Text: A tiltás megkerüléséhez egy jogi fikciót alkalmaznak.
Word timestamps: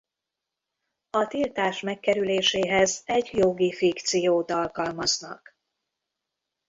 A 1.09 1.27
tiltás 1.27 1.81
megkerüléséhez 1.81 3.01
egy 3.05 3.29
jogi 3.33 3.73
fikciót 3.73 4.51
alkalmaznak. 4.51 5.57